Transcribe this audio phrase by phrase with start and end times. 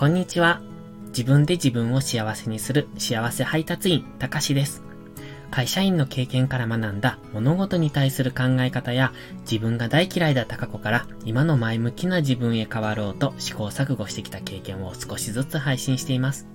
[0.00, 0.62] こんにちは。
[1.08, 4.82] 自分で自分を幸せにする幸せ配達員、たかしです。
[5.50, 16.48] 会社員の経験から学んだ物事に対する考え方や自分が大嫌いだった過去から今の前向きな自分へ変わろうと試行錯誤してきた経験を少しずつ配信しています。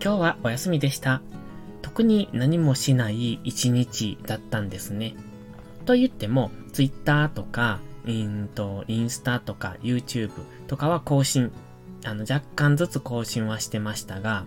[0.00, 1.20] 今日はお休みでした。
[1.82, 5.16] 特に何もしない一日だったんですね。
[5.84, 10.30] と言っても、Twitter とか、インと、インスタとか YouTube
[10.68, 11.50] とかは更新、
[12.04, 14.44] あの、若干ずつ更新はしてましたが、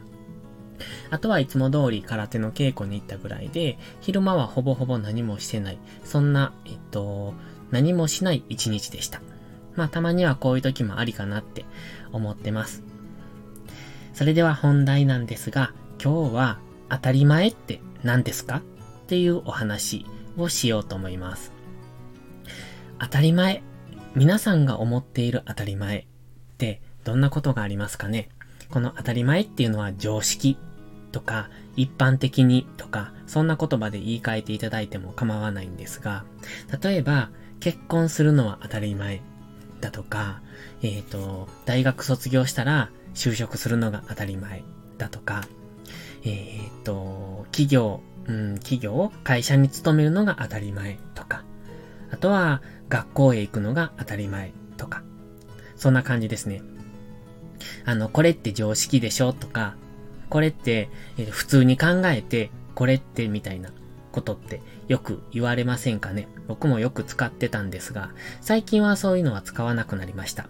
[1.10, 5.80] あとはいつも通り空手の稽古に行ったぐらいで、昼間はほぼほぼ何もしてない。
[6.04, 7.34] そんな、えっと、
[7.72, 9.22] 何もしない一日でした。
[9.76, 11.66] まあたまにはこういう時もありかなって
[12.12, 12.84] 思ってます。
[14.14, 18.58] それでは本題なんですが、今日は当たり前って何ですか？
[18.58, 18.62] っ
[19.08, 20.06] ていうお話
[20.38, 21.52] をしようと思います。
[23.00, 23.64] 当たり前。
[24.16, 26.08] 皆さんが思っている当たり前
[27.08, 28.28] どんなことがありますかね？
[28.70, 30.58] この当たり前っていうのは常識
[31.14, 36.26] とか一般的にとかそんな言葉で言い換えていただいても構わないんですが、
[36.84, 37.30] 例えば
[37.62, 39.22] 結婚するのは当たり前
[39.80, 40.42] だとか、
[40.82, 44.64] えっ、ー、と、大学卒業したら就職するのが当たり前
[44.98, 45.46] だとか、
[46.26, 51.46] えっ、ー、と、企業、うん、企業、会社に勤めるのが当たり前とか、
[52.12, 55.04] あとは学校へ行くのが当たり前とか、
[55.78, 56.62] そんな感じですね。
[57.86, 59.34] あの、これって常識でしょ？
[59.34, 59.76] とか、
[60.30, 63.72] これって、え、普通に考えて、これってみたいな
[64.12, 66.28] ことってよく言われませんかね？
[66.48, 70.48] 僕もよく使ってたんですが、最近はそういうのは使わなくなりました。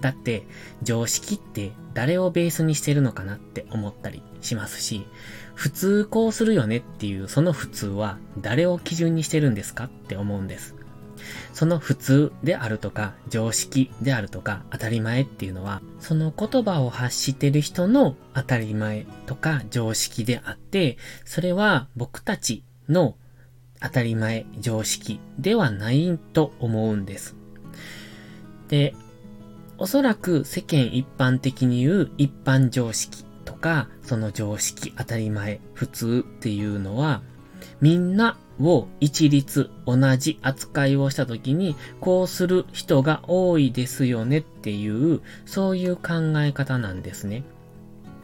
[0.00, 0.44] だって、
[0.82, 5.06] 常識って誰をベースにしてるのかなって思ったりしますし、
[5.54, 10.74] 普通こうするよねっていうその普通は誰を基準にしてるんですかって思うんです。
[11.52, 23.16] その普通であるとか、常識であるとか、当たり前っていうのは、その言葉を発してる人の当たり前とか常識であって、それは僕たちの
[23.80, 27.36] 当たり前、常識ではないと思うんです。
[28.68, 28.94] で、
[29.78, 37.22] おそらく世間一般的に言う一般常識とか、その常識、当たり前、普通っていうのは、
[37.80, 47.44] みんなを一律同じ扱いをしたときに、こうする人が多いですよねっていう、そういう考え方なんですね。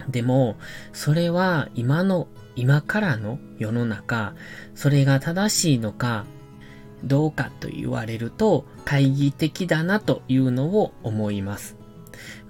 [0.09, 0.57] でも、
[0.93, 4.35] それは今の、今からの世の中、
[4.75, 6.25] それが正しいのか、
[7.05, 11.77] どうかと言われると、懐疑的だなというのを思います。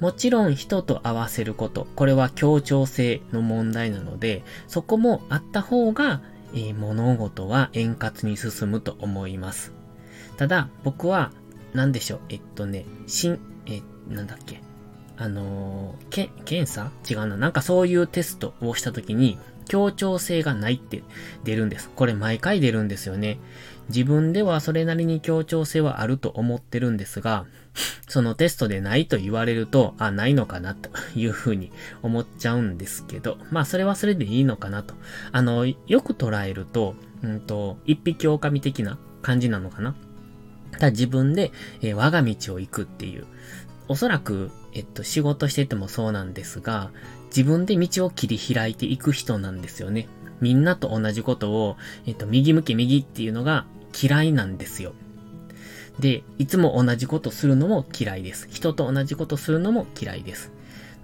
[0.01, 6.21] もちろん人と合わせること、これは協調性の問題なので、そこもあった方が
[6.55, 9.73] えー、物事は円滑に進むと思います。
[10.37, 11.33] ただ、僕は、
[11.73, 14.61] なんでしょう、えっとね、しん、えなんだっけ、
[15.17, 16.91] あのー、け、検査？
[17.09, 17.37] 違うな。
[17.37, 21.03] なんかそういうテストをしたときに、協調性がないって
[21.45, 21.91] 出るんです。
[21.95, 23.39] これ毎回出るんですよね。
[23.89, 27.47] 自分ではそれなりに協調性はあると思ってるんですが、
[28.09, 31.71] そのテストでないと言われると、あ、ないのかなというふうに
[32.03, 34.95] 思っちゃうんですけど、まあそれはそれでいいのかなと。
[35.33, 39.95] あの、よく捉えると、うんと、一匹狼的な感じなのかな。
[40.73, 43.27] ただ自分で、えー、我が道を行くっていう。
[43.89, 46.91] おそらく、えっと、仕事しててもそうなんですが、
[47.29, 50.07] 自分で道を切り開いていく人なんですよね。
[50.43, 51.77] みんなと同じことを、
[52.07, 53.65] えっと、右向け右っていうのが
[53.99, 54.93] 嫌いなんですよ。
[55.99, 58.49] で、いつも同じことするのも嫌いです。
[58.51, 60.53] 人と同じことするのも嫌いです。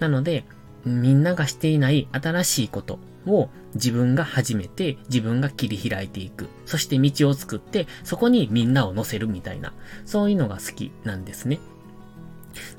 [0.01, 0.45] なので、
[0.85, 6.51] みんながしていない新しいことを自分が始めて、自分が切り開いていく。
[6.67, 9.73] そして道を作って、そこにみんなを乗せるみたいな、
[10.05, 11.59] そういうのが好きなんですね。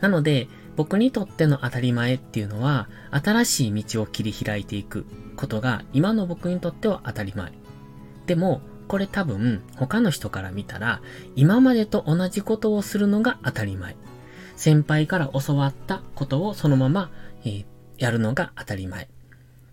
[0.01, 7.51] なので、僕にとっての当たり前っていうのは、新しい道を切り開いていくことが、今の僕にとっては当たり前。
[8.25, 11.01] でも、これ多分他の人から見たら
[11.35, 13.96] 今までと同じことをするのが当たり前。
[14.55, 17.09] 先輩から教わったことをそのまま、
[17.43, 17.66] えー、
[17.97, 19.09] やるのが当たり前。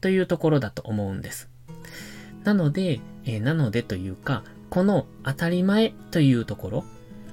[0.01, 1.51] というところだと思うんです。
[2.45, 6.85] なので、えー、なのでというか、この当たり前というところ、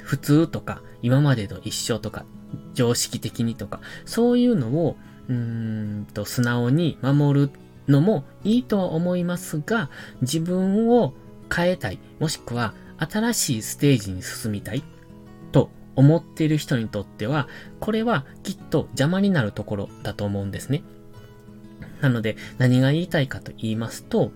[0.02, 2.26] 普通とか今までと一緒とか
[2.74, 4.98] 常識的にとか、そういうのを、
[5.28, 7.52] うーんと素直に守る
[7.88, 9.90] のもいいとは思いますが、
[10.22, 11.14] 自分を
[11.54, 14.84] 変えたい、もしくは新しいステージに進みたい
[15.52, 17.48] と思っている人にとっては、
[17.80, 20.84] これはきっと邪魔になるところだと思うんですね。
[22.02, 24.32] なので何が言いたいかと言いますと、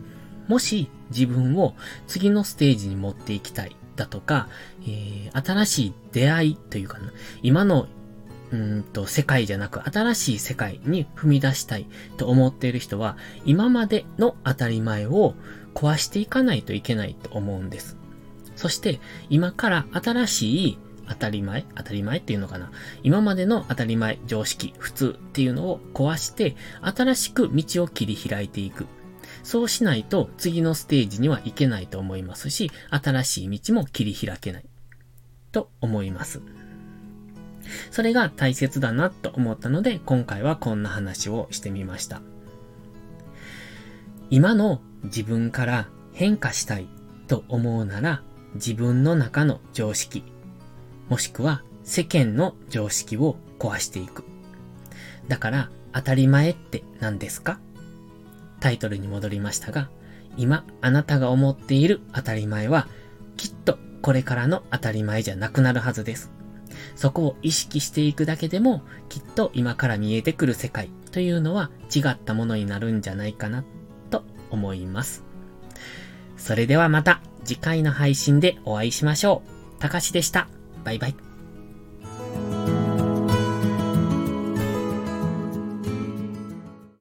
[0.48, 1.76] もし自分を
[2.08, 4.48] 次のステージに持っていきたいだとか、
[4.84, 7.12] えー、新しい出会いというかな、
[7.44, 7.88] 今の
[8.52, 11.88] うんと、世界じゃなく新しい世界に踏み出したい
[12.18, 15.36] と思っている人は、今までの当たり前を
[15.74, 17.98] 壊していかないといけないと思うんです。
[18.56, 19.00] そして、
[19.30, 20.78] 今から新しい
[21.08, 22.72] 当たり前当たり前っていうのかな？
[23.04, 28.88] 今までの当たり前、常識、普通っていうのを壊して、新しく道を切り開いていく。
[29.44, 34.66] そうしないと次のステージには行けないと思いますし、新しい道も切り開けない。
[35.52, 36.42] と思います。
[37.90, 42.22] それが大切だなと思ったので、今回はこんな話をしてみました。
[44.30, 46.88] 今の自分から変化したい
[47.28, 48.24] と思うなら、
[48.56, 50.24] 自分の中の常識、
[51.10, 54.24] もしくは世間の常識を壊していく。
[55.28, 57.60] だから、当たり前って何ですか？
[58.62, 59.90] タイトルに戻りましたが、
[60.38, 62.88] 今あなたが思っている当たり前は、
[63.36, 66.32] きっとこれからの当たり前じゃなくなるはずです。
[66.96, 73.64] そこを意識していくだけでも、きっと今から見えてくる世界というのは違ったものになるんじゃないかな、
[74.10, 75.24] と思います。
[76.38, 79.44] それではまた次回の配信でお会いしましょ
[79.78, 79.80] う。
[79.80, 80.48] たかしでした。
[80.84, 81.31] バイバイ。